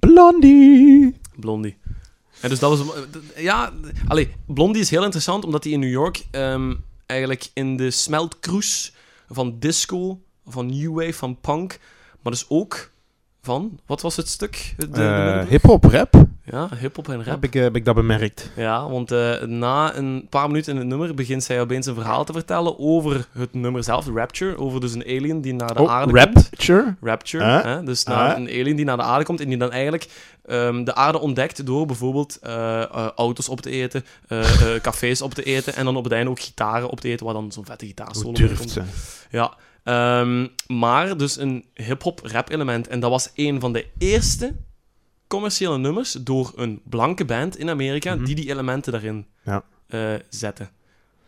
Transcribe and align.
Blondie. 0.00 1.16
Blondie. 1.36 1.76
En 2.40 2.48
dus 2.48 2.58
dat 2.58 2.78
was... 2.78 2.96
Ja, 3.36 3.72
allee, 4.08 4.34
Blondie 4.46 4.82
is 4.82 4.90
heel 4.90 5.04
interessant, 5.04 5.44
omdat 5.44 5.64
hij 5.64 5.72
in 5.72 5.80
New 5.80 5.90
York 5.90 6.26
ehm, 6.30 6.74
eigenlijk 7.06 7.50
in 7.52 7.76
de 7.76 7.90
smeltkroes 7.90 8.92
van 9.30 9.56
disco, 9.58 10.20
van 10.46 10.66
new 10.66 10.94
wave, 10.94 11.12
van 11.12 11.40
punk, 11.40 11.78
maar 12.22 12.32
dus 12.32 12.44
ook 12.48 12.90
van... 13.42 13.80
Wat 13.86 14.00
was 14.00 14.16
het 14.16 14.28
stuk? 14.28 14.74
De, 14.76 14.88
de 14.88 15.02
Eh? 15.02 15.46
Hip-hop, 15.46 15.84
rap. 15.84 16.25
Ja, 16.50 16.68
hip-hop 16.78 17.08
en 17.08 17.16
rap. 17.16 17.24
Heb 17.26 17.44
ik, 17.44 17.54
eh, 17.54 17.62
heb 17.62 17.76
ik 17.76 17.84
dat 17.84 17.94
bemerkt. 17.94 18.50
Ja, 18.56 18.88
want 18.88 19.10
eh, 19.12 19.42
na 19.42 19.96
een 19.96 20.26
paar 20.30 20.46
minuten 20.46 20.72
in 20.72 20.78
het 20.78 20.88
nummer 20.88 21.14
begint 21.14 21.44
zij 21.44 21.60
opeens 21.60 21.86
een 21.86 21.94
verhaal 21.94 22.24
te 22.24 22.32
vertellen 22.32 22.78
over 22.78 23.26
het 23.32 23.54
nummer 23.54 23.84
zelf, 23.84 24.06
Rapture. 24.14 24.58
Over 24.58 24.80
dus 24.80 24.92
een 24.94 25.04
alien 25.04 25.40
die 25.40 25.54
naar 25.54 25.74
de 25.74 25.80
Oh, 25.82 25.90
aarde 25.90 26.12
komt. 26.12 26.34
rapture. 26.34 26.94
Rapture. 27.00 27.44
Hè? 27.44 27.82
Dus 27.82 28.04
naar 28.04 28.36
een 28.36 28.48
alien 28.48 28.76
die 28.76 28.84
naar 28.84 28.96
de 28.96 29.02
aarde 29.02 29.24
komt 29.24 29.40
en 29.40 29.48
die 29.48 29.58
dan 29.58 29.70
eigenlijk 29.72 30.08
ehm, 30.46 30.84
de 30.84 30.94
aarde 30.94 31.18
ontdekt 31.20 31.66
door 31.66 31.86
bijvoorbeeld 31.86 32.38
eh, 32.42 32.82
auto's 33.16 33.48
op 33.48 33.60
te 33.60 33.70
eten, 33.70 34.04
cafés 34.82 35.22
op 35.22 35.34
te 35.34 35.42
eten 35.42 35.74
en 35.74 35.84
dan 35.84 35.96
op 35.96 36.04
het 36.04 36.12
einde 36.12 36.30
ook 36.30 36.40
gitaren 36.40 36.88
op 36.90 37.00
te 37.00 37.08
eten, 37.08 37.24
waar 37.24 37.34
dan 37.34 37.52
zo'n 37.52 37.64
vette 37.64 37.86
gitaarsolo 37.86 38.32
komt. 38.32 38.70
ze? 38.70 38.82
Ja. 39.30 39.54
Ehm, 39.84 40.46
maar 40.66 41.16
dus 41.16 41.38
een 41.38 41.64
hip-hop 41.74 42.20
rap 42.22 42.50
element. 42.50 42.88
En 42.88 43.00
dat 43.00 43.10
was 43.10 43.30
een 43.34 43.60
van 43.60 43.72
de 43.72 43.86
eerste 43.98 44.54
commerciële 45.26 45.78
nummers 45.78 46.12
door 46.12 46.52
een 46.56 46.80
blanke 46.84 47.24
band 47.24 47.58
in 47.58 47.70
Amerika 47.70 48.14
Mhm. 48.14 48.24
die 48.24 48.34
die 48.34 48.50
elementen 48.50 48.92
daarin 48.92 49.26
Ja. 49.44 49.62
eh, 49.86 50.00
zetten. 50.28 50.70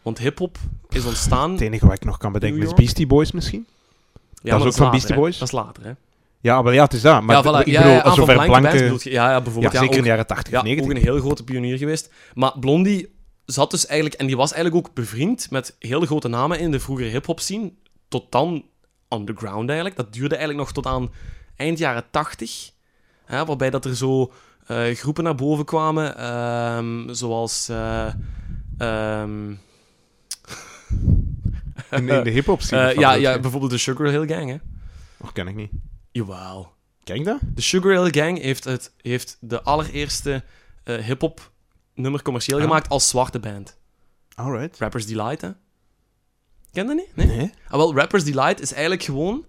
Want 0.03 0.19
hip-hop 0.19 0.59
is 0.89 1.05
ontstaan. 1.05 1.51
Het 1.53 1.61
enige 1.61 1.87
wat 1.87 1.95
ik 1.95 2.05
nog 2.05 2.19
kan 2.19 2.33
bedenken 2.33 2.63
is? 2.63 2.75
Beastie 2.75 3.07
Boys 3.07 3.33
misschien. 3.33 3.67
Ja, 4.43 4.55
is 4.55 4.59
maar 4.59 4.61
ook 4.61 4.61
van 4.61 4.69
later, 4.71 4.91
Beastie 4.91 5.15
hè. 5.15 5.21
Boys? 5.21 5.39
Dat 5.39 5.49
is 5.49 5.55
later, 5.55 5.85
hè? 5.85 5.93
Ja, 6.41 6.63
maar 6.63 6.75
ja, 6.75 6.85
het 6.85 6.93
is 6.93 7.01
dat. 7.03 7.23
Maar 7.23 7.37
ja, 7.37 7.43
voilà. 7.43 7.67
ik 7.67 7.73
ja, 7.73 7.81
bedoel, 7.81 7.95
ja, 7.97 8.01
ah, 8.01 8.15
zover 8.15 8.35
blanke 8.35 8.51
blanke... 8.51 8.69
bands 8.69 8.83
bedoel 8.83 8.99
je. 9.03 9.11
Ja, 9.11 9.25
ja, 9.25 9.31
ja, 9.31 9.41
bijvoorbeeld. 9.41 9.73
zeker 9.73 9.89
ook- 9.89 9.95
in 9.95 10.03
de 10.03 10.09
jaren 10.09 10.27
80, 10.27 10.53
Ja, 10.53 10.63
90. 10.63 10.85
ook 10.91 10.97
een 10.97 11.03
heel 11.03 11.19
grote 11.21 11.45
pionier 11.45 11.79
geweest. 11.79 12.13
Maar 12.35 12.59
Blondie 12.59 13.15
zat 13.45 13.71
dus 13.71 13.87
eigenlijk... 13.87 14.21
En 14.21 14.27
die 14.27 14.37
was 14.37 14.53
eigenlijk 14.53 14.87
ook 14.87 14.95
bevriend 14.95 15.51
met 15.51 15.77
hele 15.79 16.07
grote 16.07 16.29
namen 16.29 16.59
in 16.59 16.71
de 16.71 16.81
vroegere 16.81 17.09
hip-hop 17.09 17.41
scene. 17.41 17.73
Tot 18.09 18.33
dan 18.33 18.65
underground 19.09 19.67
eigenlijk. 19.69 19.97
Dat 19.97 20.13
duurde 20.13 20.37
eigenlijk 20.37 20.65
nog 20.67 20.73
tot 20.75 20.87
aan 20.87 21.11
eind 21.57 21.79
jaren 21.79 22.05
80. 22.11 22.71
Hè, 23.29 23.45
waarbij 23.45 23.71
dat 23.71 23.85
er 23.85 23.97
zo 23.97 24.33
eh, 24.67 24.95
groepen 24.95 25.25
naar 25.25 25.35
boven 25.35 25.65
kwamen. 25.65 26.17
ehm, 26.17 27.13
zoals... 27.15 27.69
ehm, 28.79 29.51
In, 31.91 32.09
in 32.09 32.23
de 32.25 32.31
hip-hop 32.31 32.61
scene. 32.63 32.83
eh, 32.83 32.97
ja, 32.99 33.13
ja, 33.13 33.39
bijvoorbeeld 33.39 33.71
de 33.73 33.79
Sugar 33.79 34.07
Hill 34.07 34.27
Gang, 34.27 34.49
hè. 34.51 34.57
Oh, 35.21 35.33
ken 35.33 35.49
ik 35.49 35.55
niet. 35.55 35.71
Jawel. 36.11 36.73
Ken 37.05 37.23
dat? 37.23 37.39
De 37.55 37.61
Sugar 37.61 37.91
Hill 37.93 38.23
Gang 38.23 38.41
heeft, 38.41 38.65
het, 38.65 38.93
heeft 39.03 39.37
de 39.41 39.63
allereerste 39.63 40.45
hip-hop 40.85 41.51
nummer 41.95 42.23
commercieel 42.23 42.59
Ah. 42.59 42.65
gemaakt 42.65 42.89
als 42.89 43.09
zwarte 43.09 43.39
band. 43.41 43.77
Alright. 44.35 44.79
Rappers 44.79 45.07
Delight, 45.07 45.41
hè? 45.41 45.49
Ken 46.73 46.83
je 46.83 46.85
dat 46.85 46.97
niet? 46.97 47.17
Nee? 47.17 47.37
Nee. 47.37 47.51
Ah, 47.69 47.77
wel, 47.77 47.95
Rappers 47.95 48.25
Delight 48.25 48.61
is 48.61 48.73
eigenlijk 48.73 49.03
gewoon 49.03 49.45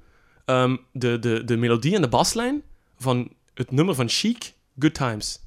ehm, 0.46 0.76
de, 0.92 1.20
de, 1.20 1.44
de 1.44 1.58
melodie 1.58 1.96
en 1.96 2.02
de 2.02 2.08
baslijn 2.10 2.62
van 2.98 3.32
het 3.54 3.72
nummer 3.72 3.96
van 3.96 4.10
Chic, 4.10 4.54
Good 4.80 4.94
Times. 4.94 5.40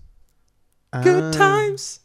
Ah. 0.90 1.02
Good 1.02 1.32
Times, 1.32 2.00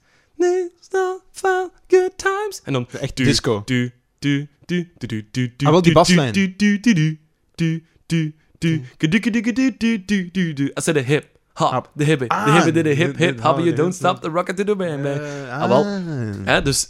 no 0.91 1.21
fun, 1.31 1.69
good 1.87 2.17
times. 2.17 2.61
En 2.63 2.73
dan... 2.73 2.87
Echt 2.91 3.15
Du, 3.15 3.23
disco. 3.23 3.61
Du, 3.65 3.91
du, 4.19 4.49
du, 4.65 4.91
du, 4.97 5.07
du, 5.07 5.27
du, 5.31 5.53
du, 5.57 5.65
Ah, 5.65 5.71
wel 5.71 5.81
die 5.81 5.93
baslijn. 5.93 6.33
Du, 6.33 6.55
du, 6.55 6.79
du, 6.79 6.93
du, 6.93 7.19
du, 7.55 7.83
du, 8.07 8.33
du, 8.57 8.83
du, 8.97 9.19
du, 9.19 9.19
du, 9.19 9.41
du, 9.41 9.71
du, 9.77 10.05
du, 10.05 10.31
du, 10.31 10.53
du. 10.53 10.71
Dat 10.73 10.87
is 10.87 10.93
de 10.93 10.99
hip. 10.99 11.25
Hop, 11.53 11.91
de 11.93 12.03
hip, 12.03 12.19
de 12.19 12.27
Ah, 12.27 12.63
hip, 12.63 12.73
de 12.73 12.89
hip, 12.89 13.17
hip, 13.17 13.39
hop, 13.39 13.57
oh, 13.57 13.63
you 13.63 13.73
don't 13.75 13.93
stop 13.95 14.21
the 14.21 14.29
rocket 14.29 14.57
to 14.57 14.63
the. 14.63 14.75
Eh, 14.83 15.61
Ah, 15.61 15.67
wel. 15.67 15.85
ah. 16.45 16.63
Dus 16.63 16.87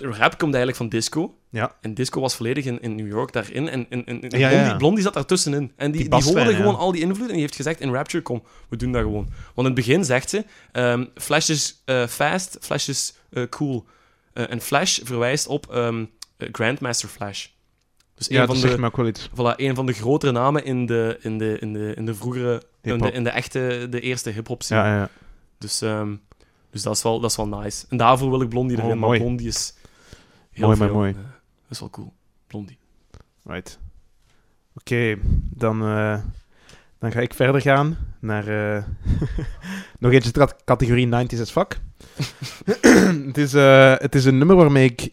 rap 0.00 0.38
komt 0.38 0.54
eigenlijk 0.54 0.76
van 0.76 0.88
disco. 0.88 1.34
Ja. 1.50 1.74
En 1.80 1.94
disco 1.94 2.20
was 2.20 2.34
volledig 2.34 2.64
in, 2.64 2.80
in 2.80 2.94
New 2.94 3.06
York 3.06 3.32
daarin. 3.32 3.68
En, 3.68 3.86
en, 3.90 4.06
en 4.06 4.20
en 4.20 4.38
Ja, 4.38 4.50
ja, 4.50 4.56
Blondie. 4.56 4.76
Blondie 4.76 5.02
zat 5.02 5.14
daartussenin. 5.14 5.72
En 5.76 5.90
die, 5.90 6.08
Die 6.08 6.20
die, 6.20 6.34
hoorde 6.34 6.54
gewoon 6.54 6.76
al 6.76 6.92
die 6.92 7.02
invloed. 7.02 7.26
En 7.26 7.32
die 7.32 7.40
heeft 7.40 7.56
gezegd 7.56 7.80
in 7.80 7.92
Rapture, 7.92 8.22
kom, 8.22 8.42
we 8.68 8.76
doen 8.76 8.92
dat 8.92 9.02
gewoon. 9.02 9.28
Want 9.54 9.56
in 9.56 9.64
het 9.64 9.74
begin 9.74 10.04
zegt 10.04 10.30
ze, 10.30 10.44
ehm, 10.72 11.04
Flash 11.14 11.48
is 11.48 11.82
eh, 11.84 12.06
fast, 12.06 12.56
Flash 12.60 12.88
is 12.88 13.14
eh, 13.30 13.42
cool. 13.48 13.86
Eh, 14.32 14.50
en 14.50 14.60
Flash 14.60 14.98
verwijst 15.02 15.46
op 15.46 15.72
ehm, 15.72 16.04
eh, 16.36 16.48
Grandmaster 16.52 17.08
Flash. 17.08 17.46
Dus 18.14 18.30
een, 18.30 18.46
van 18.46 18.60
de, 18.60 19.14
voilà, 19.30 19.56
een 19.56 19.74
van 19.74 19.86
de 19.86 19.92
grotere 19.92 20.32
namen 20.32 20.64
in 20.64 20.86
de, 20.86 21.18
in 21.20 21.38
de, 21.38 21.56
in 21.60 21.72
de, 21.72 21.94
in 21.96 22.06
de 22.06 22.14
vroegere... 22.14 22.62
In 22.82 22.98
de, 22.98 23.12
in 23.12 23.24
de 23.24 23.30
echte, 23.30 23.86
de 23.90 24.00
eerste 24.00 24.30
hip-hop 24.30 24.62
scene. 24.62 24.80
Ja, 24.80 24.96
ja. 24.96 25.10
Dus, 25.58 25.82
ehm, 25.82 26.14
dus 26.70 26.82
dat, 26.82 26.96
is 26.96 27.02
wel, 27.02 27.20
dat 27.20 27.30
is 27.30 27.36
wel 27.36 27.48
nice. 27.48 27.86
En 27.88 27.96
daarvoor 27.96 28.30
wil 28.30 28.40
ik 28.40 28.48
Blondie 28.48 28.76
Oh, 28.76 28.84
erin, 28.84 28.98
maar 28.98 29.08
mooi. 29.08 29.20
Blondie 29.20 29.46
is 29.46 29.74
Mooi, 30.66 30.78
maar 30.78 30.92
mooi. 30.92 31.10
eh, 31.10 31.16
dat 31.16 31.70
is 31.70 31.80
wel 31.80 31.90
cool. 31.90 32.12
Blondie. 32.46 32.78
Right. 33.44 33.78
Oké, 34.74 35.16
dan, 35.50 35.82
eh, 35.82 36.18
dan 36.98 37.12
ga 37.12 37.20
ik 37.20 37.34
verder 37.34 37.60
gaan 37.60 37.96
naar 38.20 38.76
eh, 38.76 38.82
nog 39.98 40.12
eentje 40.12 40.48
categorie 40.64 41.06
90s 41.06 41.40
as 41.40 41.50
fuck. 41.50 41.78
het, 43.26 43.38
is, 43.38 43.54
eh, 43.54 43.94
het 43.96 44.14
is 44.14 44.24
een 44.24 44.38
nummer 44.38 44.56
waarmee 44.56 44.84
ik 44.84 45.08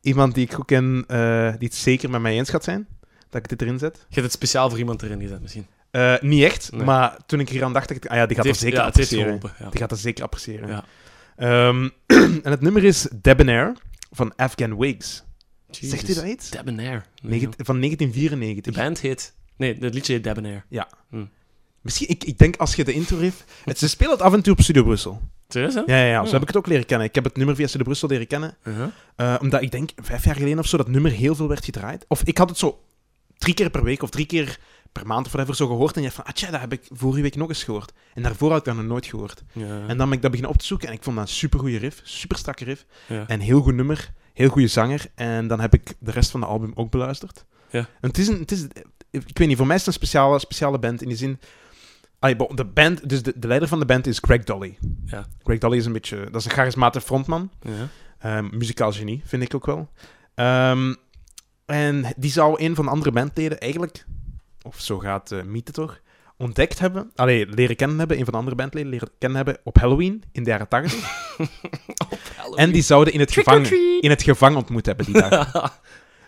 iemand 0.00 0.34
die 0.34 0.44
ik 0.44 0.52
goed 0.52 0.64
ken, 0.64 1.04
eh, 1.08 1.50
die 1.58 1.68
het 1.68 1.74
zeker 1.74 2.10
met 2.10 2.20
mij 2.20 2.32
eens 2.34 2.50
gaat 2.50 2.64
zijn, 2.64 2.86
dat 3.30 3.40
ik 3.42 3.48
dit 3.48 3.62
erin 3.62 3.78
zet. 3.78 3.96
Je 3.96 4.04
hebt 4.14 4.22
het 4.26 4.32
speciaal 4.32 4.68
voor 4.70 4.78
iemand 4.78 5.02
erin 5.02 5.20
gezet, 5.20 5.40
misschien. 5.42 5.66
Eh, 5.90 6.14
niet 6.20 6.42
echt, 6.42 6.72
Nee. 6.72 6.84
maar 6.84 7.16
toen 7.26 7.40
ik 7.40 7.48
hier 7.48 7.64
aan 7.64 7.72
dacht, 7.72 7.88
dacht 7.88 8.04
ik, 8.04 8.10
ah 8.10 8.16
ja, 8.16 8.26
die 8.26 8.36
gaat 8.36 8.44
Het 8.44 8.54
dat 8.54 8.62
heeft- 8.62 8.74
zeker 8.74 8.78
ja, 8.78 8.86
appreciëren. 8.86 9.24
geholpen. 9.24 9.52
Ja. 9.58 9.70
Die 9.70 9.80
gaat 9.80 9.88
dat 9.90 9.98
zeker 9.98 10.24
appreciëren. 10.24 10.68
Ja. 10.68 10.84
En 12.44 12.50
het 12.50 12.60
nummer 12.60 12.84
is 12.84 13.08
Debonair 13.20 13.72
van 14.10 14.36
Afghan 14.36 14.78
Wigs. 14.78 15.24
Jesus. 15.70 15.90
Zegt 15.90 16.08
u 16.08 16.14
dat 16.14 16.24
iets? 16.24 16.50
Debonair. 16.50 17.06
Nee, 17.22 17.40
van 17.40 17.80
De 17.80 17.80
1994. 17.80 18.74
band 18.74 19.00
heet... 19.00 19.34
Nee, 19.56 19.76
het 19.80 19.94
liedje 19.94 20.12
heet 20.12 20.24
Debonair. 20.24 20.64
Misschien, 21.80 22.08
ik, 22.08 22.24
ik 22.24 22.38
denk 22.38 22.56
als 22.56 22.74
je 22.74 22.84
de 22.84 22.92
intro 22.92 23.18
heeft... 23.18 23.44
Het, 23.64 23.78
ze 23.78 23.88
spelen 23.88 24.12
het 24.12 24.22
af 24.22 24.32
en 24.32 24.42
toe 24.42 24.52
op 24.52 24.60
Studio 24.60 24.82
Brussel. 24.82 25.20
Serieus, 25.48 25.74
hè? 25.74 25.80
Ja, 25.86 25.96
ja, 25.96 26.04
ja. 26.04 26.20
Zo 26.20 26.26
Oh. 26.26 26.32
heb 26.32 26.40
ik 26.42 26.46
het 26.48 26.56
ook 26.56 26.66
leren 26.66 26.86
kennen. 26.86 27.06
Ik 27.06 27.14
heb 27.14 27.24
het 27.24 27.36
nummer 27.36 27.54
via 27.54 27.66
Studio 27.66 27.84
Brussel 27.86 28.08
leren 28.08 28.26
kennen. 28.26 28.56
Uh-huh. 28.64 28.86
eh, 29.16 29.34
omdat 29.40 29.62
ik 29.62 29.70
denk, 29.70 29.90
vijf 30.02 30.24
jaar 30.24 30.34
geleden 30.34 30.58
of 30.58 30.66
zo, 30.66 30.76
dat 30.76 30.88
nummer 30.88 31.10
heel 31.10 31.34
veel 31.34 31.48
werd 31.48 31.64
gedraaid. 31.64 32.04
Of 32.08 32.22
ik 32.24 32.38
had 32.38 32.48
het 32.48 32.58
zo 32.58 32.80
drie 33.38 33.54
keer 33.54 33.70
per 33.70 33.84
week 33.84 34.02
of 34.02 34.10
drie 34.10 34.26
keer 34.26 34.58
per 34.98 35.06
maand 35.06 35.26
of 35.26 35.32
whatever 35.32 35.56
zo 35.56 35.66
gehoord. 35.66 35.96
En 35.96 36.02
je 36.02 36.10
van, 36.10 36.24
ah 36.24 36.32
tja, 36.32 36.50
dat 36.50 36.60
heb 36.60 36.72
ik 36.72 36.88
vorige 36.90 37.22
week 37.22 37.36
nog 37.36 37.48
eens 37.48 37.64
gehoord. 37.64 37.92
En 38.14 38.22
daarvoor 38.22 38.50
had 38.50 38.58
ik 38.58 38.64
dat 38.64 38.74
nog 38.74 38.84
nooit 38.84 39.06
gehoord. 39.06 39.42
Ja. 39.52 39.86
En 39.86 39.96
dan 39.96 40.08
ben 40.08 40.12
ik 40.12 40.22
dat 40.22 40.30
beginnen 40.30 40.50
op 40.50 40.56
te 40.56 40.66
zoeken. 40.66 40.88
En 40.88 40.94
ik 40.94 41.02
vond 41.02 41.16
dat 41.16 41.28
een 41.28 41.32
supergoeie 41.32 41.78
riff. 41.78 42.00
Super 42.04 42.36
strakke 42.36 42.64
riff. 42.64 42.86
Ja. 43.06 43.26
En 43.26 43.40
heel 43.40 43.60
goed 43.60 43.74
nummer. 43.74 44.12
Heel 44.32 44.48
goede 44.48 44.68
zanger. 44.68 45.06
En 45.14 45.46
dan 45.46 45.60
heb 45.60 45.74
ik 45.74 45.94
de 45.98 46.10
rest 46.10 46.30
van 46.30 46.40
de 46.40 46.46
album 46.46 46.72
ook 46.74 46.90
beluisterd. 46.90 47.44
Ja. 47.70 47.78
En 47.78 48.08
het 48.08 48.18
is 48.18 48.28
een... 48.28 48.38
Het 48.38 48.50
is, 48.50 48.66
ik 49.10 49.38
weet 49.38 49.48
niet, 49.48 49.56
voor 49.56 49.66
mij 49.66 49.76
is 49.76 49.84
het 49.84 49.94
een 49.94 50.00
speciale, 50.00 50.38
speciale 50.38 50.78
band 50.78 51.02
in 51.02 51.08
die 51.08 51.16
zin... 51.16 51.40
De 52.54 52.64
band, 52.74 53.08
dus 53.08 53.22
de, 53.22 53.32
de 53.36 53.46
leider 53.46 53.68
van 53.68 53.78
de 53.78 53.84
band 53.84 54.06
is 54.06 54.18
Greg 54.18 54.44
Dolly. 54.44 54.78
Ja. 55.04 55.26
Greg 55.42 55.58
Dolly 55.58 55.76
is 55.76 55.86
een 55.86 55.92
beetje... 55.92 56.16
Dat 56.30 56.40
is 56.40 56.44
een 56.44 56.50
charismatische 56.50 57.06
frontman. 57.06 57.50
Ja. 57.60 57.88
Ehm, 58.18 58.48
muzikaal 58.56 58.92
genie, 58.92 59.22
vind 59.24 59.42
ik 59.42 59.54
ook 59.54 59.66
wel. 59.66 59.88
Ehm, 60.34 60.94
en 61.66 62.14
die 62.16 62.30
zou 62.30 62.62
een 62.62 62.74
van 62.74 62.84
de 62.84 62.90
andere 62.90 63.12
bandleden 63.12 63.58
eigenlijk... 63.58 64.06
Of 64.66 64.80
zo 64.80 64.98
gaat 64.98 65.30
uh, 65.30 65.42
Miete 65.42 65.72
toch? 65.72 66.00
Ontdekt 66.38 66.78
hebben... 66.78 67.10
Allee, 67.14 67.46
leren 67.46 67.76
kennen 67.76 67.98
hebben. 67.98 68.18
Een 68.18 68.24
van 68.24 68.32
de 68.32 68.38
andere 68.38 68.56
bandleden 68.56 68.90
leren 68.90 69.10
kennen 69.18 69.36
hebben 69.36 69.58
op 69.64 69.78
Halloween 69.78 70.22
in 70.32 70.44
de 70.44 70.50
jaren 70.50 70.68
80. 70.68 71.04
En 72.54 72.70
die 72.72 72.82
zouden 72.82 73.12
in 73.14 73.20
het, 73.20 73.32
gevangen, 73.32 74.00
in 74.00 74.10
het 74.10 74.22
gevangen 74.22 74.56
ontmoet 74.56 74.86
hebben 74.86 75.04
die 75.06 75.14
dag. 75.14 75.52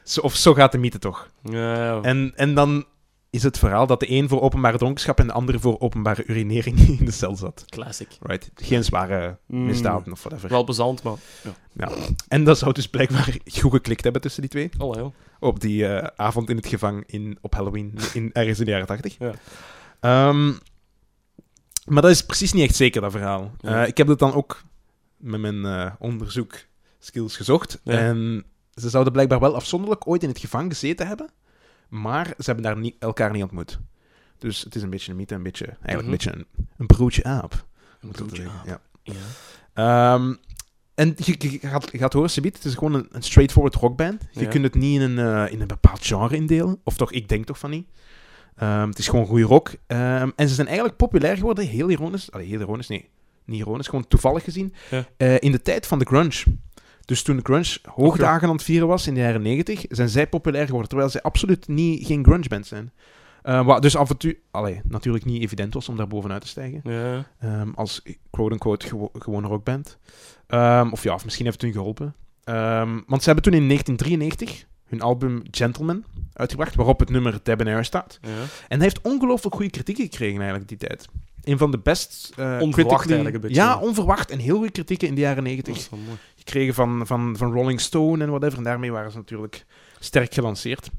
Zo, 0.03 0.21
of 0.21 0.35
zo 0.35 0.55
gaat 0.55 0.73
de 0.73 0.79
mythe 0.79 0.99
toch. 0.99 1.29
Ja, 1.43 1.75
ja. 1.75 2.01
En, 2.03 2.33
en 2.37 2.55
dan 2.55 2.85
is 3.31 3.43
het 3.43 3.59
verhaal 3.59 3.87
dat 3.87 4.01
de 4.01 4.11
een 4.11 4.29
voor 4.29 4.41
openbare 4.41 4.79
dronkenschap 4.79 5.19
en 5.19 5.27
de 5.27 5.33
ander 5.33 5.61
voor 5.61 5.81
openbare 5.81 6.25
urinering 6.27 6.79
in 6.99 7.05
de 7.05 7.11
cel 7.11 7.37
zat. 7.37 7.65
Classic. 7.69 8.09
Right? 8.21 8.51
Geen 8.55 8.85
zware 8.85 9.39
Mm. 9.47 9.67
misdaden 9.67 10.13
of 10.13 10.23
whatever. 10.23 10.49
Wel 10.49 10.65
plezant, 10.65 11.03
maar... 11.03 11.15
En 12.29 12.45
dat 12.45 12.59
zou 12.59 12.73
dus 12.73 12.89
blijkbaar 12.89 13.37
goed 13.61 13.73
geklikt 13.73 14.03
hebben 14.03 14.23
tussen 14.23 14.41
die 14.41 14.51
twee. 14.51 14.71
Oh, 14.79 14.95
joh. 14.95 15.15
Op 15.41 15.61
die 15.61 15.87
eh, 15.87 16.09
avond 16.17 16.51
in 16.51 16.57
het 16.57 16.67
gevangen 16.67 17.05
in, 17.07 17.39
op 17.41 17.55
Halloween, 17.55 17.99
in, 18.15 18.33
ergens 18.33 18.59
in 18.59 18.65
de 18.65 18.71
jaren 18.71 18.87
80. 18.87 19.17
Ja. 19.19 19.33
Ehm, 20.01 20.53
maar 21.85 22.03
dat 22.03 22.11
is 22.11 22.27
precies 22.27 22.53
niet 22.53 22.65
echt 22.65 22.77
zeker, 22.77 23.01
dat 23.01 23.13
verhaal. 23.13 23.51
Ja. 23.61 23.83
Eh, 23.83 23.89
ik 23.89 23.97
heb 23.97 24.07
het 24.07 24.19
dan 24.19 24.33
ook 24.35 24.63
met 25.17 25.41
mijn 25.41 25.65
eh, 25.65 25.93
onderzoek 25.99 26.55
skills 26.99 27.37
gezocht. 27.37 27.81
Ja. 27.85 27.93
En 27.93 28.45
ze 28.75 28.89
zouden 28.89 29.13
blijkbaar 29.13 29.41
wel 29.41 29.55
afzonderlijk 29.55 30.07
ooit 30.07 30.23
in 30.23 30.29
het 30.29 30.39
gevangen 30.39 30.71
gezeten 30.71 31.07
hebben, 31.07 31.31
maar 31.89 32.27
ze 32.27 32.45
hebben 32.45 32.65
daar 32.65 32.77
niet, 32.79 32.95
elkaar 32.99 33.31
niet 33.33 33.43
ontmoet. 33.43 33.79
Dus 34.39 34.61
het 34.63 34.75
is 34.75 34.83
een 34.83 34.91
beetje 34.91 35.11
een 35.11 35.17
mythe, 35.17 35.35
een 35.35 35.43
beetje, 35.43 35.67
eigenlijk 35.67 35.97
Mhm. 35.97 36.05
een 36.05 36.11
beetje 36.11 36.33
een, 36.33 36.67
een 36.77 36.87
broodje 36.87 37.25
aap. 37.25 37.65
Een. 38.01 38.49
Ja. 38.67 38.81
Ja. 39.03 39.15
Ehm, 40.15 40.35
en 40.95 41.15
je, 41.17 41.59
gaat, 41.63 41.89
je 41.93 41.99
gaat 41.99 42.13
horen, 42.13 42.31
Sabiet, 42.31 42.57
het 42.57 42.65
is 42.65 42.75
gewoon 42.75 42.95
een, 42.95 43.07
een 43.11 43.23
straightforward 43.23 43.75
rockband. 43.75 44.23
Je 44.33 44.41
Ja. 44.41 44.49
kunt 44.49 44.65
het 44.65 44.75
niet 44.75 45.01
in 45.01 45.19
een, 45.19 45.47
eh, 45.47 45.53
in 45.53 45.61
een 45.61 45.67
bepaald 45.67 46.07
genre 46.07 46.37
indelen. 46.37 46.81
Of 46.85 46.97
toch, 46.97 47.13
ik 47.13 47.29
denk 47.29 47.45
toch 47.47 47.59
van 47.59 47.71
niet. 47.71 47.87
Ehm, 48.57 48.89
het 48.89 48.99
is 48.99 49.09
gewoon 49.09 49.27
goede 49.27 49.45
rock. 49.45 49.71
Ehm, 49.87 50.31
en 50.37 50.49
ze 50.49 50.55
zijn 50.55 50.67
eigenlijk 50.67 50.97
populair 50.97 51.37
geworden, 51.37 51.67
heel 51.67 51.91
ironisch. 51.91 52.33
Allee, 52.33 52.47
heel 52.47 52.61
ironisch, 52.61 52.89
nee. 52.89 53.09
Niet 53.45 53.61
ironisch, 53.61 53.87
gewoon 53.89 54.09
toevallig 54.09 54.45
gezien. 54.45 54.75
Ja. 54.91 55.05
eh, 55.17 55.35
in 55.41 55.53
de 55.53 55.63
tijd 55.63 55.87
van 55.87 55.99
de 55.99 56.05
grunge. 56.05 56.43
Dus 57.09 57.23
toen 57.23 57.41
grunge 57.43 57.79
hoogdagen 57.95 58.49
aan 58.49 58.55
het 58.55 58.63
vieren 58.63 58.89
was 58.89 59.07
in 59.07 59.15
de 59.15 59.21
jaren 59.21 59.43
90, 59.43 59.85
zijn 59.89 60.09
zij 60.09 60.27
populair 60.27 60.65
geworden. 60.65 60.89
Terwijl 60.89 61.11
zij 61.11 61.23
absoluut 61.23 61.69
niet, 61.69 62.07
geen 62.07 62.25
grunge 62.25 62.49
band 62.49 62.67
zijn. 62.67 62.93
Eh, 63.43 63.67
wat 63.67 63.83
dus 63.83 63.97
af 63.97 64.11
en 64.11 64.17
toe, 64.17 64.39
allee, 64.51 64.81
natuurlijk 64.85 65.25
niet 65.25 65.43
evident 65.43 65.75
was 65.75 65.89
om 65.89 65.97
daar 65.97 66.07
bovenuit 66.07 66.41
te 66.41 66.49
stijgen. 66.49 66.81
Ja. 66.85 67.27
Ehm, 67.41 67.71
als 67.75 68.03
quote-unquote 68.31 68.87
gewo 68.87 69.11
gewone 69.13 69.47
rockband. 69.47 69.99
Ehm, 70.47 70.89
of 70.91 71.03
ja, 71.03 71.15
of 71.15 71.25
misschien 71.25 71.45
heeft 71.45 71.63
het 71.63 71.71
hun 71.71 71.81
geholpen. 71.81 72.15
Ehm, 72.45 73.01
want 73.07 73.23
ze 73.23 73.31
hebben 73.31 73.45
toen 73.45 73.61
in 73.61 73.67
1993 73.67 74.67
hun 74.85 75.01
album 75.01 75.43
Gentleman 75.51 76.05
uitgebracht, 76.33 76.75
waarop 76.75 77.01
het 77.01 77.11
nummer 77.11 77.41
Debonair 77.43 77.85
staat. 77.85 78.19
ja. 78.23 78.29
En 78.69 78.77
hij 78.77 78.83
heeft 78.83 79.01
ongelooflijk 79.01 79.55
goede 79.55 79.71
kritieken 79.71 80.05
gekregen 80.05 80.39
eigenlijk 80.39 80.69
die 80.69 80.79
tijd. 80.79 81.09
Een 81.49 81.59
van 81.59 81.71
de 81.71 81.79
best... 81.79 82.33
eh, 82.37 82.59
Onverwacht 82.61 83.07
eigenlijk 83.07 83.35
een 83.35 83.41
beetje. 83.41 83.57
Ja, 83.57 83.79
onverwacht. 83.79 84.31
En 84.31 84.39
heel 84.39 84.57
goede 84.57 84.71
kritieken 84.71 85.09
in 85.09 85.15
de 85.15 85.21
jaren 85.21 85.37
Dat 85.37 85.45
90 85.45 85.77
is 85.77 85.89
wel 85.91 85.99
mooi. 86.01 86.19
gekregen 86.37 86.75
van, 86.75 87.07
van, 87.07 87.35
van 87.37 87.53
Rolling 87.53 87.81
Stone 87.81 88.25
en 88.25 88.31
whatever. 88.31 88.59
En 88.59 88.65
daarmee 88.65 88.93
waren 88.93 89.11
ze 89.11 89.17
natuurlijk 89.17 89.67
sterk 89.99 90.35
gelanceerd. 90.35 90.91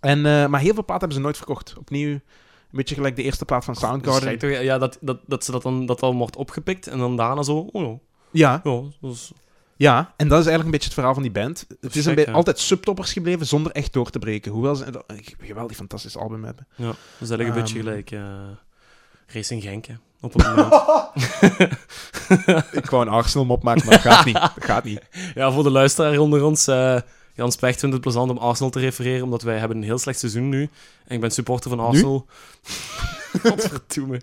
En, 0.00 0.18
eh, 0.26 0.46
maar 0.46 0.60
heel 0.60 0.74
veel 0.74 0.84
platen 0.84 0.98
hebben 0.98 1.12
ze 1.16 1.20
nooit 1.22 1.36
verkocht. 1.36 1.74
Opnieuw, 1.78 2.10
een 2.12 2.22
beetje 2.70 2.94
gelijk 2.94 3.16
de 3.16 3.22
eerste 3.22 3.44
plaat 3.44 3.64
van 3.64 3.74
Dus 3.74 3.82
Soundgarden. 3.82 4.38
toch- 4.38 4.50
ja, 4.62 4.78
dat, 4.78 4.98
dat, 5.00 5.18
dat 5.26 5.44
ze 5.44 5.50
dat 5.52 5.62
dan 5.62 5.86
dat 5.86 6.02
al 6.02 6.14
wordt 6.14 6.36
opgepikt 6.36 6.86
en 6.86 6.98
dan 6.98 7.16
daarna 7.16 7.42
zo. 7.42 7.56
Oh 7.72 8.00
ja, 8.30 8.60
Ja, 8.64 8.86
is, 9.02 9.32
ja, 9.76 10.14
en 10.16 10.28
dat 10.28 10.40
is 10.40 10.46
eigenlijk 10.46 10.64
een 10.64 10.70
beetje 10.70 10.84
het 10.86 10.94
verhaal 10.94 11.14
van 11.14 11.22
die 11.22 11.32
band. 11.32 11.66
Het 11.80 11.96
is 11.96 12.04
een 12.06 12.14
beetje 12.14 12.32
altijd 12.32 12.58
subtoppers 12.58 13.12
gebleven 13.12 13.46
zonder 13.46 13.72
echt 13.72 13.92
door 13.92 14.10
te 14.10 14.18
breken. 14.18 14.52
Hoewel 14.52 14.74
ze 14.74 14.84
een 15.06 15.24
geweldig 15.40 15.76
fantastisch 15.76 16.16
album 16.16 16.44
hebben. 16.44 16.66
ja, 16.76 16.86
dat 16.86 16.96
is 17.20 17.30
eigenlijk 17.30 17.48
een 17.48 17.62
beetje 17.62 17.78
Ehm. 17.78 17.86
gelijk 17.88 18.10
Racing 19.32 19.62
Genk, 19.62 19.86
hè, 19.86 19.94
op 20.20 20.32
het 20.32 20.46
moment. 20.46 20.72
Ik 22.82 22.90
wou 22.90 23.06
een 23.06 23.12
Arsenal 23.12 23.46
mop 23.46 23.62
maken, 23.62 23.86
maar 23.86 24.02
dat 24.02 24.12
gaat 24.12 24.24
niet. 24.24 24.34
Dat 24.34 24.52
gaat 24.56 24.84
niet. 24.84 25.00
ja, 25.34 25.52
voor 25.52 25.62
de 25.62 25.70
luisteraar 25.70 26.18
onder 26.18 26.44
ons, 26.44 26.66
eh 26.66 27.00
Jan 27.34 27.52
Specht 27.52 27.78
vindt 27.80 27.94
het 27.94 28.04
plezant 28.04 28.30
om 28.30 28.38
Arsenal 28.38 28.70
te 28.70 28.78
refereren, 28.78 29.24
omdat 29.24 29.42
wij 29.42 29.58
hebben 29.58 29.76
een 29.76 29.82
heel 29.82 29.98
slecht 29.98 30.18
seizoen 30.18 30.48
nu. 30.48 30.68
En 31.06 31.14
ik 31.14 31.20
ben 31.20 31.30
supporter 31.30 31.70
van 31.70 31.80
Arsenal. 31.80 32.26
Godverdomme. 33.42 34.20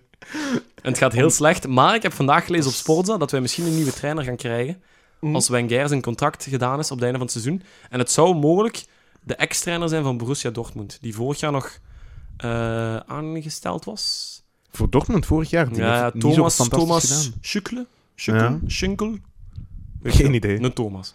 En 0.76 0.90
het 0.90 0.98
gaat 0.98 1.14
heel 1.14 1.30
slecht, 1.30 1.68
maar 1.68 1.96
ik 1.96 2.02
heb 2.02 2.14
vandaag 2.14 2.46
gelezen 2.46 2.70
op 2.70 2.74
Sportza 2.74 3.18
dat 3.18 3.32
wij 3.32 3.42
misschien 3.42 3.66
een 3.66 3.76
nieuwe 3.76 3.94
trainer 3.94 4.24
gaan 4.24 4.36
krijgen. 4.36 4.82
Mhm. 5.20 5.36
Als 5.36 5.50
Wenger 5.50 5.88
zijn 5.88 6.02
contract 6.02 6.44
gedaan 6.44 6.80
is 6.80 6.92
op 6.92 6.96
het 6.98 7.04
einde 7.04 7.18
van 7.18 7.28
het 7.28 7.32
seizoen. 7.32 7.64
En 7.90 8.00
het 8.00 8.12
zou 8.12 8.36
mogelijk 8.36 8.86
de 9.24 9.36
ex-trainer 9.36 9.90
zijn 9.90 10.04
van 10.04 10.18
Borussia 10.18 10.50
Dortmund, 10.50 10.98
die 11.02 11.16
vorig 11.16 11.40
jaar 11.40 11.52
nog 11.52 11.80
eh, 12.38 12.96
aangesteld 12.96 13.86
was. 13.86 14.38
Voor 14.72 14.90
Dortmund 14.90 15.26
vorig 15.26 15.50
jaar. 15.50 15.70
Die 15.70 15.78
Ja, 15.78 15.86
heeft 15.88 16.00
ja, 16.00 16.06
het 16.06 16.14
niet 16.14 16.24
zo 16.24 16.36
Thomas, 16.36 16.68
Thomas. 16.68 17.32
Schukle? 17.42 17.86
Schukle? 18.16 18.60
Schinkel? 18.68 19.18
Geen 20.04 20.34
idee. 20.34 20.64
Een 20.64 20.74
Thomas. 20.74 21.14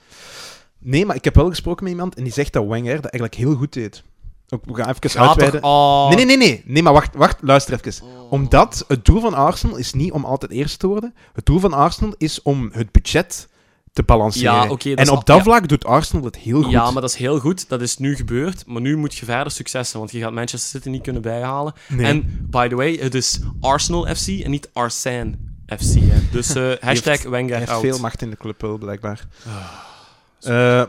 Nee, 0.78 1.06
maar 1.06 1.16
ik 1.16 1.24
heb 1.24 1.34
wel 1.34 1.48
gesproken 1.48 1.84
met 1.84 1.92
iemand 1.92 2.14
en 2.14 2.22
die 2.24 2.32
zegt 2.32 2.52
dat 2.52 2.66
Wenger 2.66 2.94
dat 2.94 3.04
eigenlijk 3.10 3.34
heel 3.34 3.54
goed 3.54 3.72
deed. 3.72 4.02
We 4.48 4.58
gaan 4.74 4.88
even 4.88 5.10
Gaat 5.10 5.28
uitweiden. 5.28 5.62
oh. 5.62 6.06
Nee, 6.08 6.16
nee, 6.16 6.36
nee, 6.36 6.36
nee. 6.36 6.62
Nee, 6.64 6.82
maar 6.82 6.92
wacht, 6.92 7.14
wacht, 7.14 7.36
luister 7.42 7.80
even. 7.84 8.06
Oh. 8.06 8.32
Omdat 8.32 8.84
het 8.88 9.04
doel 9.04 9.20
van 9.20 9.34
Arsenal 9.34 9.76
is 9.76 9.92
niet 9.92 10.12
om 10.12 10.24
altijd 10.24 10.52
eerst 10.52 10.78
te 10.78 10.86
worden. 10.86 11.14
Het 11.32 11.46
doel 11.46 11.58
van 11.58 11.72
Arsenal 11.72 12.14
is 12.18 12.42
om 12.42 12.68
het 12.72 12.92
budget 12.92 13.48
te 13.94 14.02
balanceren. 14.02 14.52
Ja, 14.52 14.62
en 14.62 15.10
op 15.10 15.16
al- 15.16 15.24
dat 15.24 15.36
ja. 15.36 15.42
vlak 15.42 15.68
doet 15.68 15.84
Arsenal 15.84 16.24
het 16.24 16.36
heel 16.36 16.62
goed. 16.62 16.72
Ja, 16.72 16.90
maar 16.90 17.02
dat 17.02 17.10
is 17.10 17.16
heel 17.16 17.38
goed. 17.38 17.68
Dat 17.68 17.80
is 17.80 17.96
nu 17.96 18.16
gebeurd. 18.16 18.66
Maar 18.66 18.80
nu 18.80 18.96
moet 18.96 19.14
je 19.14 19.24
verder 19.24 19.52
successen, 19.52 19.98
want 19.98 20.10
je 20.10 20.20
gaat 20.20 20.32
Manchester 20.32 20.70
City 20.70 20.88
niet 20.88 21.02
kunnen 21.02 21.22
bijhalen. 21.22 21.72
Nee. 21.88 22.06
En, 22.06 22.46
by 22.50 22.68
the 22.68 22.74
way, 22.74 22.96
het 22.96 23.14
is 23.14 23.40
Arsenal 23.60 24.14
FC 24.14 24.28
en 24.28 24.50
niet 24.50 24.70
Arsène 24.72 25.34
FC. 25.66 25.94
Hè. 25.94 26.20
Dus 26.30 26.54
eh, 26.54 26.72
hashtag 26.88 27.22
hij 27.22 27.30
Wenger 27.30 27.58
heeft 27.58 27.70
out. 27.70 27.80
veel 27.80 27.98
macht 27.98 28.22
in 28.22 28.30
de 28.30 28.36
club, 28.36 28.60
wel, 28.60 28.78
blijkbaar. 28.78 29.26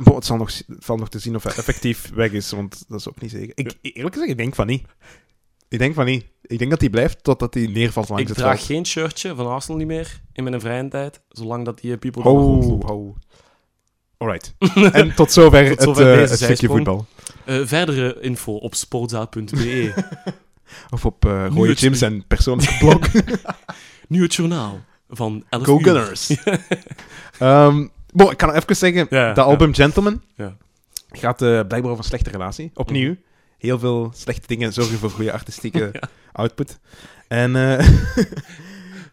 Bon, 0.04 0.16
het, 0.16 0.26
zal 0.26 0.38
nog, 0.38 0.52
het 0.68 0.88
nog 0.88 1.10
te 1.10 1.20
zien 1.20 1.36
of 1.36 1.44
hij 1.44 1.54
effectief 1.56 2.12
weg 2.14 2.32
is, 2.32 2.52
want 2.52 2.86
dat 2.88 3.00
is 3.00 3.10
ook 3.10 3.22
niet 3.22 3.32
zeker. 3.32 3.52
Ik, 3.56 3.74
eerlijk 3.82 4.14
gezegd, 4.14 4.32
ik 4.32 4.38
denk 4.38 4.56
van 4.56 4.68
niet. 4.68 4.84
Ik 5.70 5.80
denk 5.80 5.94
van 5.94 6.06
niet. 6.06 6.26
Ik 6.42 6.58
denk 6.58 6.70
dat 6.72 6.80
hij 6.82 6.90
blijft 6.90 7.24
totdat 7.24 7.54
hij 7.54 7.68
neervalt 7.68 8.08
langs 8.10 8.24
ik 8.24 8.30
het 8.30 8.38
draag 8.38 8.56
veld. 8.56 8.66
geen 8.68 8.86
shirtje 8.86 9.36
van 9.36 9.48
Arsenal 9.48 9.78
niet 9.78 9.88
meer 9.88 10.22
in 10.34 10.44
mijn 10.44 10.60
vrije 10.62 10.88
tijd, 10.88 11.22
zolang 11.30 11.66
dat 11.66 11.80
die 11.80 11.98
people... 11.98 12.22
Ho. 12.24 13.16
Alright. 14.18 14.54
en 14.92 15.16
tot 15.16 15.32
zover, 15.32 15.70
Tot 15.78 15.82
zover 15.98 16.06
het, 16.20 16.24
eh, 16.24 16.30
het 16.30 16.40
stukje 16.40 16.68
voetbal. 16.68 17.06
Eh, 17.46 17.60
verdere 17.64 18.18
info 18.22 18.54
op 18.56 18.76
sportza.be. 18.76 19.94
Of 20.90 21.06
op 21.06 21.26
uh, 21.26 21.48
Nu 21.50 21.56
Rode 21.56 21.70
het- 21.70 21.80
Jim 21.80 21.94
zijn 21.94 22.28
persoonlijke 22.28 22.78
blog. 22.80 23.00
nu 24.08 24.22
het 24.24 24.34
journaal 24.36 24.80
van 25.10 25.44
11 25.50 25.64
Go. 25.66 25.78
Gunners. 25.78 26.36
Ehm, 27.40 27.88
bon, 28.14 28.32
ik 28.32 28.38
kan 28.38 28.52
even 28.54 28.76
zeggen, 28.76 29.08
Ja, 29.10 29.34
de 29.34 29.42
album 29.42 29.74
Gentleman 29.74 30.22
Ja. 30.36 30.58
gaat 31.10 31.42
eh, 31.42 31.48
blijkbaar 31.50 31.84
over 31.84 31.98
een 31.98 32.04
slechte 32.04 32.30
relatie. 32.30 32.72
Opnieuw. 32.74 33.16
Heel 33.58 33.80
veel 33.80 34.12
slechte 34.16 34.48
dingen 34.48 34.74
zorgen 34.74 34.98
voor 34.98 35.10
goede 35.10 35.32
artistieke 35.32 35.90
Ja. 35.94 36.10
output. 36.32 36.80
En 37.28 37.56
eh, 37.56 37.88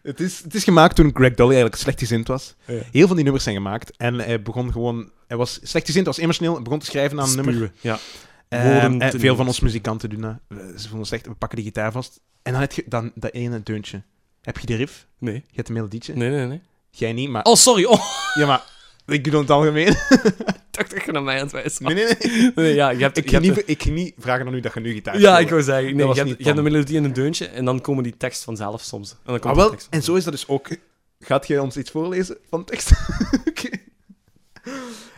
het, 0.03 0.19
is, 0.19 0.39
het 0.43 0.55
is 0.55 0.63
gemaakt 0.63 0.95
toen 0.95 1.11
Greg 1.13 1.33
Dolly 1.33 1.51
eigenlijk 1.51 1.81
slechtgezind 1.81 2.27
was. 2.27 2.55
Ja. 2.67 2.81
Heel 2.91 3.05
van 3.07 3.15
die 3.15 3.23
nummers 3.23 3.43
zijn 3.43 3.55
gemaakt. 3.55 3.97
En 3.97 4.13
hij 4.13 4.41
begon 4.41 4.71
gewoon... 4.71 5.11
Hij 5.27 5.37
was 5.37 5.59
slechtgezind, 5.63 6.05
was 6.05 6.17
emotioneel, 6.17 6.57
en 6.57 6.63
begon 6.63 6.79
te 6.79 6.85
schrijven 6.85 7.19
aan 7.19 7.29
een 7.29 7.35
nummer. 7.45 7.71
Ja. 7.81 7.99
Te 9.09 9.19
veel 9.19 9.35
van 9.35 9.47
ons 9.47 9.59
muzikanten 9.59 10.09
doen 10.09 10.21
dat. 10.21 10.59
Ze 10.81 10.89
vonden 10.89 11.07
slecht, 11.07 11.25
we 11.27 11.33
pakken 11.33 11.57
die 11.57 11.67
gitaar 11.67 11.91
vast. 11.91 12.19
En 12.41 12.51
dan 12.51 12.61
heb 12.61 12.71
je 12.71 12.83
dan 12.87 13.11
dat 13.15 13.31
ene 13.33 13.63
deuntje. 13.63 14.01
Heb 14.41 14.57
je 14.57 14.65
de 14.65 14.75
riff? 14.75 15.07
Nee. 15.19 15.33
Je 15.33 15.55
hebt 15.55 15.67
een 15.67 15.73
melodietje? 15.73 16.13
Nee, 16.13 16.29
nee, 16.29 16.45
nee. 16.45 16.61
Jij 16.89 17.13
niet, 17.13 17.29
maar... 17.29 17.43
Oh, 17.43 17.55
sorry. 17.55 17.83
Oh, 17.83 18.01
Ja, 18.33 18.45
maar... 18.45 18.71
Ik 19.05 19.31
doe 19.31 19.41
het 19.41 19.49
algemeen. 19.49 19.87
ik 19.87 19.97
dacht 20.71 20.91
dat 20.91 21.03
je 21.05 21.11
naar 21.11 21.23
mij 21.23 21.35
aan 21.35 21.41
het 21.43 21.51
wijzen 21.51 21.85
Nee, 21.85 21.95
nee, 21.95 22.05
nee. 22.05 22.51
Nee, 22.55 22.73
ja, 22.73 22.89
je 22.89 23.01
hebt, 23.01 23.17
Ik 23.17 23.23
je 23.23 23.29
ging 23.29 23.45
hebt 23.45 23.57
niet, 23.57 23.69
ik 23.69 23.81
ging 23.83 23.95
niet 23.95 24.13
vragen 24.17 24.47
aan 24.47 24.53
u 24.53 24.59
dat 24.59 24.73
je 24.73 24.79
nu 24.79 24.93
gitaar 24.93 25.19
Ja, 25.19 25.39
ik 25.39 25.49
wou 25.49 25.61
zeggen. 25.61 25.95
Nee, 25.95 26.07
je, 26.07 26.13
hebt, 26.13 26.37
je 26.37 26.43
hebt 26.43 26.57
een 26.57 26.63
melodie 26.63 26.97
en 26.97 27.03
een 27.03 27.13
deuntje 27.13 27.47
en 27.47 27.65
dan 27.65 27.81
komen 27.81 28.03
die 28.03 28.17
tekst 28.17 28.43
vanzelf 28.43 28.81
soms. 28.81 29.11
En 29.11 29.17
dan 29.23 29.39
komt 29.39 29.57
Ah, 29.57 29.65
wel, 29.69 29.75
en 29.89 30.03
zo 30.03 30.15
is 30.15 30.23
dat 30.23 30.33
dus 30.33 30.47
ook. 30.47 30.67
Gaat 31.19 31.47
jij 31.47 31.59
ons 31.59 31.77
iets 31.77 31.91
voorlezen 31.91 32.37
van 32.49 32.63
tekst? 32.65 32.91
Oké. 33.49 33.69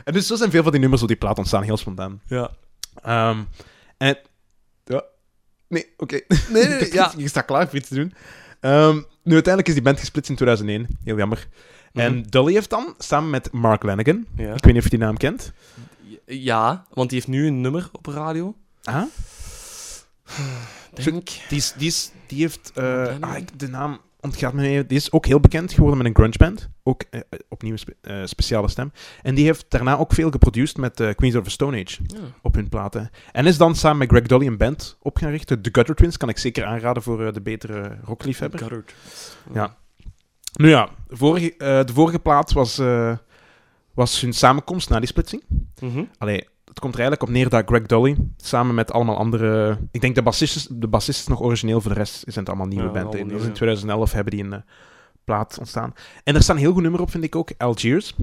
En 0.04 0.14
dus 0.14 0.28
zo 0.28 0.36
zijn 0.36 0.52
veel 0.52 0.64
van 0.64 0.72
die 0.72 0.82
nummers 0.82 1.02
op 1.02 1.08
die 1.08 1.18
plaat 1.18 1.38
ontstaan, 1.38 1.64
heel 1.64 1.78
spontaan. 1.78 2.22
Ja. 2.28 2.52
Ehm, 3.04 3.40
en 3.98 4.08
het... 4.08 4.22
Ja. 4.84 5.04
Nee, 5.68 5.94
oké. 5.98 6.20
Nee, 6.50 6.66
nee, 6.66 6.94
ja. 6.94 7.14
Je 7.18 7.28
staat 7.28 7.46
klaar 7.46 7.68
voor 7.68 7.78
iets 7.78 7.88
te 7.88 7.96
doen. 7.96 8.14
Ehm, 8.60 8.96
nu, 8.96 9.34
uiteindelijk 9.34 9.68
is 9.68 9.74
die 9.74 9.84
band 9.84 10.00
gesplitst 10.00 10.30
in 10.30 10.36
2001. 10.36 10.98
Heel 11.04 11.18
jammer. 11.18 11.48
En 11.96 12.24
Dolly 12.30 12.54
heeft 12.54 12.70
dan, 12.70 12.94
samen 12.98 13.30
met 13.30 13.52
Mark. 13.52 13.84
Mhm. 13.84 13.98
Ja. 14.36 14.54
Ik 14.54 14.64
weet 14.64 14.66
niet 14.66 14.78
of 14.78 14.84
je 14.84 14.90
die 14.90 15.00
naam 15.00 15.18
kent. 15.18 15.54
ja, 16.26 16.86
want 16.94 17.10
die 17.10 17.18
heeft 17.20 17.32
nu 17.32 17.48
een 17.48 17.62
nummer 17.62 17.90
op 17.92 18.06
radio. 18.06 18.56
Ah? 18.84 19.02
Denk. 21.04 21.28
Die, 21.50 21.58
is, 21.58 21.74
die, 21.78 21.88
is, 21.88 22.12
die 22.28 22.40
heeft... 22.42 22.72
eh, 22.76 23.16
ah, 23.20 23.38
ik- 23.38 23.60
de 23.60 23.68
naam 23.70 24.00
ontgaat 24.22 24.54
me 24.54 24.68
even. 24.68 24.88
Die 24.88 24.98
is 24.98 25.12
ook 25.12 25.26
heel 25.26 25.40
bekend 25.40 25.74
geworden 25.74 25.98
met 25.98 26.08
een 26.08 26.16
grunge 26.16 26.38
band. 26.38 26.70
Ook 26.84 27.02
eh, 27.10 27.20
opnieuw 27.50 27.76
spe- 27.76 28.24
speciale 28.26 28.68
stem. 28.68 28.92
En 29.22 29.36
die 29.36 29.46
heeft 29.46 29.66
daarna 29.70 29.98
ook 29.98 30.14
veel 30.14 30.32
geproduceerd 30.32 30.78
met 30.78 31.16
Queens 31.16 31.36
of 31.36 31.44
the 31.44 31.50
Stone 31.50 31.84
Age 31.86 32.02
Ja. 32.08 32.18
op 32.42 32.56
hun 32.56 32.70
platen. 32.70 33.10
En 33.32 33.46
is 33.46 33.58
dan 33.58 33.76
samen 33.76 33.98
met 33.98 34.10
Greg 34.10 34.28
Dolly 34.28 34.48
een 34.48 34.58
band 34.58 34.98
op 35.02 35.18
gaan 35.18 35.30
richten. 35.32 35.62
The 35.62 35.70
Gutter 35.72 35.96
Twins 35.96 36.18
kan 36.18 36.30
ik 36.30 36.38
zeker 36.38 36.66
aanraden 36.66 37.04
voor 37.04 37.34
de 37.34 37.42
betere 37.42 37.98
rockliefhebber. 38.04 38.60
Gutterd. 38.60 38.94
Ja. 39.54 39.76
Nu 40.56 40.70
ja, 40.70 40.90
vorige, 41.08 41.58
eh, 41.58 41.84
de 41.86 41.94
vorige 41.94 42.20
plaat 42.20 42.52
was, 42.54 42.78
eh, 42.80 43.18
was 43.94 44.22
hun 44.22 44.34
samenkomst 44.34 44.90
na 44.90 45.00
die 45.00 45.08
splitsing. 45.08 45.44
Mhm. 45.82 46.04
Allee, 46.18 46.48
het 46.66 46.80
komt 46.80 46.94
er 46.94 47.00
eigenlijk 47.00 47.22
op 47.30 47.36
neer 47.36 47.50
dat 47.50 47.64
Greg 47.66 47.86
Dolly 47.86 48.16
samen 48.38 48.76
met 48.76 48.92
allemaal 48.92 49.18
andere... 49.18 49.78
Ik 49.92 50.02
denk 50.02 50.16
de 50.16 50.22
bassist, 50.24 50.82
de 50.82 50.88
bassist 50.88 51.20
is 51.20 51.28
nog 51.28 51.42
origineel, 51.42 51.82
voor 51.82 51.92
de 51.94 51.98
rest 51.98 52.14
zijn 52.20 52.36
het 52.36 52.48
allemaal 52.50 52.68
nieuwe 52.68 52.86
Ja, 52.86 52.92
band. 53.04 53.16
in 53.16 53.54
2011 53.54 54.12
hebben 54.12 54.34
die 54.34 54.44
een 54.44 54.54
eh, 54.54 54.60
plaat 55.24 55.58
ontstaan. 55.60 55.94
En 56.24 56.36
er 56.36 56.42
staat 56.44 56.56
een 56.56 56.62
heel 56.62 56.74
goed 56.74 56.82
nummer 56.82 57.02
op, 57.02 57.12
vind 57.12 57.24
ik 57.24 57.36
ook, 57.36 57.52
Algiers. 57.58 58.16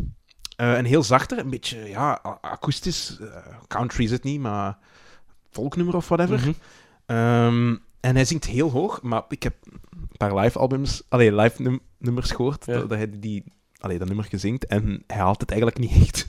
Eh, 0.57 0.77
een 0.77 0.85
heel 0.85 1.03
zachter, 1.03 1.39
een 1.39 1.51
beetje 1.51 1.89
ja, 1.89 2.13
akoestisch. 2.41 3.19
eh, 3.21 3.27
country 3.69 4.05
is 4.05 4.11
het 4.11 4.23
niet, 4.25 4.41
maar 4.41 4.79
volknummer 5.51 5.97
of 5.97 6.09
whatever. 6.09 6.55
Ehm, 7.07 7.77
en 8.01 8.15
hij 8.15 8.25
zingt 8.25 8.45
heel 8.47 8.71
hoog, 8.71 9.03
maar 9.03 9.23
ik 9.29 9.43
heb 9.43 9.55
een 9.91 10.09
paar 10.17 10.35
live 10.37 10.59
albums, 10.59 11.03
allee, 11.09 11.35
live 11.35 11.63
num- 11.63 11.81
nummers 12.05 12.31
gehoord, 12.31 12.67
Ja. 12.67 12.73
dat, 12.73 12.89
dat 12.89 12.99
hij 12.99 13.11
die, 13.19 13.45
allee, 13.79 13.99
dat 13.99 14.07
nummer 14.09 14.25
gezingt 14.25 14.67
en 14.67 15.03
hij 15.07 15.17
haalt 15.19 15.41
het 15.41 15.51
eigenlijk 15.51 15.81
niet 15.81 16.03
echt. 16.03 16.29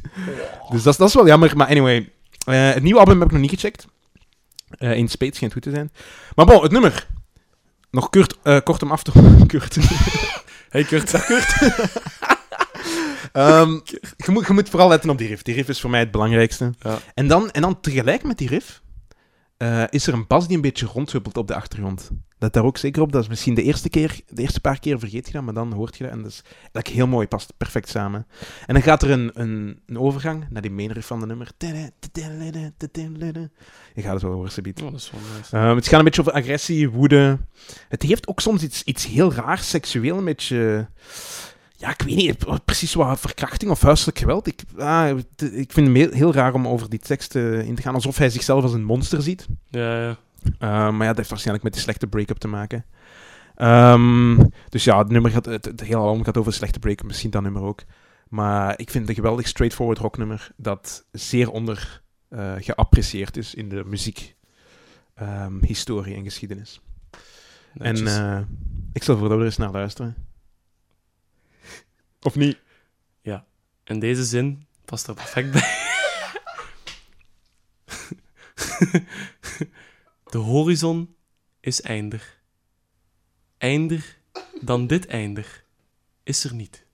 Dus 0.70 0.84
dat, 0.84 0.94
is- 0.94 0.98
dat 1.00 1.08
is 1.08 1.14
wel 1.14 1.28
jammer, 1.28 1.58
maar 1.58 1.68
anyway. 1.68 2.12
eh, 2.46 2.74
het 2.74 2.84
nieuwe 2.84 3.00
album 3.00 3.16
heb 3.20 3.26
ik 3.28 3.32
nog 3.34 3.42
niet 3.42 3.50
gecheckt. 3.60 3.86
Eh 4.78 4.96
in 4.98 5.08
Spade 5.10 5.36
schijnt 5.36 5.54
goed 5.54 5.62
te 5.62 5.70
zijn. 5.72 5.92
Maar 6.36 6.46
bon, 6.46 6.62
het 6.64 6.72
nummer. 6.72 7.08
Nog 7.92 8.10
kort, 8.10 8.38
eh, 8.44 8.60
kort 8.64 8.84
om 8.84 8.92
af 8.92 9.04
te... 9.04 9.12
Kurt. 9.48 9.78
Hey 10.70 10.84
Kurt. 10.90 11.14
Ehm, 13.32 13.70
je, 14.18 14.32
moet, 14.32 14.48
je 14.48 14.54
moet 14.54 14.70
vooral 14.70 14.88
letten 14.90 15.10
op 15.10 15.18
die 15.18 15.28
riff. 15.28 15.42
Die 15.42 15.56
riff 15.56 15.70
is 15.70 15.82
voor 15.82 15.90
mij 15.90 16.00
het 16.00 16.12
belangrijkste. 16.12 16.74
Ja. 16.80 16.98
En, 17.14 17.28
dan, 17.28 17.52
en 17.52 17.62
dan 17.62 17.80
tegelijk 17.82 18.24
met 18.24 18.38
die 18.38 18.48
riff 18.48 18.82
is 19.90 20.08
er 20.08 20.14
een 20.14 20.28
bas 20.28 20.48
die 20.48 20.56
een 20.56 20.62
beetje 20.62 20.86
rondhuppelt 20.86 21.38
op 21.38 21.48
de 21.48 21.56
achtergrond. 21.56 22.10
Let 22.44 22.54
daar 22.54 22.64
ook 22.64 22.78
zeker 22.78 23.02
op. 23.02 23.12
Dat 23.12 23.22
is 23.22 23.28
misschien 23.28 23.54
de 23.54 23.64
eerste 23.64 23.90
keer, 23.90 24.20
de 24.28 24.42
eerste 24.42 24.60
paar 24.60 24.80
keer 24.80 25.00
vergeet 25.00 25.28
je 25.28 25.34
dat, 25.34 25.44
maar 25.44 25.54
dan 25.54 25.74
hoort 25.74 25.98
je 25.98 26.04
dat. 26.04 26.12
En 26.12 26.22
dat 26.22 26.32
is 26.32 26.42
eigenlijk 26.62 26.88
heel 26.88 27.08
mooi, 27.08 27.28
past 27.28 27.54
perfect 27.58 27.90
samen. 27.90 28.28
En 28.66 28.74
dan 28.74 28.84
gaat 28.84 29.04
er 29.04 29.10
een, 29.10 29.32
een, 29.34 29.80
een 29.86 30.00
overgang 30.00 30.46
naar 30.50 30.62
die 30.62 30.72
main 30.72 30.92
riff 30.92 31.08
van 31.08 31.20
de 31.20 31.26
nummer. 31.26 31.52
Je 33.94 34.02
gaat 34.02 34.14
het 34.14 34.22
wel 34.22 34.32
horen, 34.32 34.52
Sabiet. 34.52 34.82
Oh. 34.82 34.94
Ehm, 35.52 35.76
het 35.76 35.88
gaat 35.88 36.00
een 36.00 36.06
beetje 36.06 36.22
over 36.22 36.34
agressie, 36.34 36.90
woede. 36.90 37.38
Het 37.90 38.02
heeft 38.02 38.28
ook 38.28 38.40
soms 38.40 38.64
iets, 38.64 38.84
iets 38.84 39.08
heel 39.08 39.34
raars, 39.34 39.70
seksueel, 39.70 40.18
een 40.18 40.26
beetje... 40.26 40.88
Ja, 41.76 41.90
ik 41.90 42.02
weet 42.02 42.16
niet, 42.16 42.66
precies 42.66 42.94
wat 42.94 43.20
verkrachting 43.20 43.72
of 43.72 43.82
huiselijk 43.82 44.18
geweld. 44.18 44.48
Ik, 44.48 44.62
ah, 44.78 45.18
ik 45.38 45.72
vind 45.72 45.88
het 45.88 45.96
heel, 45.96 46.12
heel 46.12 46.34
raar 46.34 46.54
om 46.54 46.68
over 46.68 46.90
die 46.90 47.00
tekst 47.00 47.36
eh, 47.36 47.68
in 47.68 47.76
te 47.76 47.82
gaan, 47.82 47.94
alsof 47.94 48.18
hij 48.18 48.30
zichzelf 48.30 48.64
als 48.64 48.74
een 48.74 48.84
monster 48.84 49.22
ziet. 49.22 49.48
Ja, 49.70 50.04
ja. 50.04 50.18
Uh, 50.46 50.70
maar 50.70 51.02
ja, 51.02 51.08
dat 51.08 51.18
heeft 51.18 51.30
waarschijnlijk 51.30 51.64
met 51.64 51.74
die 51.74 51.82
slechte 51.82 52.08
break-up 52.08 52.38
te 52.38 52.48
maken. 52.48 52.86
Um, 53.58 54.52
dus 54.70 54.84
ja, 54.84 54.98
het, 54.98 55.10
nummer 55.10 55.32
gaat, 55.32 55.46
het, 55.46 55.66
het 55.66 55.82
hele 55.82 55.96
album 55.96 56.24
gaat 56.24 56.38
over 56.38 56.52
een 56.52 56.58
slechte 56.58 56.80
break-up, 56.80 57.06
misschien 57.06 57.30
dat 57.30 57.42
nummer 57.42 57.62
ook. 57.62 57.84
Maar 58.30 58.72
ik 58.72 58.90
vind 58.90 59.08
het 59.08 59.10
een 59.10 59.24
geweldig 59.24 59.48
straightforward 59.48 60.00
rocknummer 60.00 60.52
dat 60.56 61.06
zeer 61.12 61.52
onder 61.52 62.02
uh, 62.30 62.54
geapprecieerd 62.58 63.38
is 63.38 63.54
in 63.54 63.70
de 63.70 63.84
muziek, 63.86 64.36
um, 65.22 65.64
historie 65.64 66.16
en 66.16 66.24
geschiedenis. 66.24 66.82
Netjes. 67.74 68.16
En 68.16 68.24
uh, 68.24 68.42
ik 68.94 69.04
stel 69.04 69.18
voor 69.18 69.28
dat 69.28 69.38
we 69.38 69.44
er 69.44 69.50
eens 69.50 69.58
naar 69.58 69.72
luisteren. 69.72 70.16
Of 72.22 72.36
niet? 72.36 72.58
Ja. 73.22 73.46
En 73.84 74.00
deze 74.00 74.24
zin 74.24 74.66
past 74.86 75.08
er 75.08 75.14
perfect 75.14 75.52
bij. 75.52 75.82
De 80.34 80.40
horizon 80.40 81.16
is 81.60 81.82
eindig. 81.82 82.42
Einder 83.58 84.18
dan 84.62 84.88
dit 84.88 85.06
einder 85.06 85.64
is 86.24 86.44
er 86.44 86.54
niet. 86.54 86.86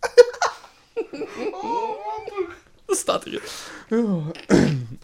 Dat 2.86 2.96
staat 2.96 3.26
erin. 3.26 3.40